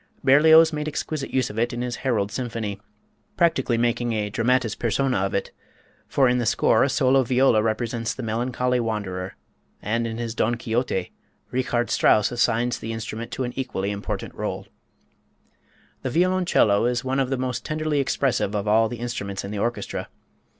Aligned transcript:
Berlioz 0.23 0.73
made 0.73 0.87
exquisite 0.87 1.29
use 1.31 1.51
of 1.51 1.59
it 1.59 1.71
in 1.73 1.83
his 1.83 1.97
"Harold 1.97 2.31
Symphony," 2.31 2.81
practically 3.37 3.77
making 3.77 4.13
a 4.13 4.31
dramatis 4.31 4.73
persona 4.73 5.17
of 5.19 5.35
it, 5.35 5.51
for 6.07 6.27
in 6.27 6.39
the 6.39 6.47
score 6.47 6.81
a 6.83 6.89
solo 6.89 7.21
viola 7.21 7.61
represents 7.61 8.11
the 8.15 8.23
melancholy 8.23 8.79
wanderer; 8.79 9.35
and 9.79 10.07
in 10.07 10.17
his 10.17 10.33
"Don 10.33 10.55
Quixote," 10.55 11.11
Richard 11.51 11.91
Strauss 11.91 12.31
assigns 12.31 12.77
to 12.77 12.81
the 12.81 12.93
instrument 12.93 13.37
an 13.37 13.53
equally 13.55 13.91
important 13.91 14.33
rôle. 14.35 14.65
The 16.01 16.09
violoncello 16.09 16.87
is 16.87 17.03
one 17.03 17.19
of 17.19 17.29
the 17.29 17.37
most 17.37 17.63
tenderly 17.63 17.99
expressive 17.99 18.55
of 18.55 18.67
all 18.67 18.89
the 18.89 18.97
instruments 18.97 19.43
in 19.45 19.51
the 19.51 19.59
orchestra. 19.59 20.09